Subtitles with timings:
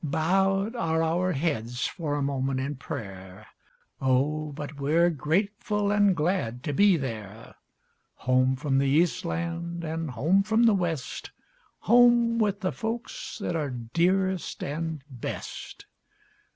[0.03, 3.45] Bowed are our heads for a moment in prayer;
[4.01, 7.53] Oh, but we're grateful an' glad to be there.
[8.15, 11.29] Home from the east land an' home from the west,
[11.81, 15.85] Home with the folks that are dearest an' best.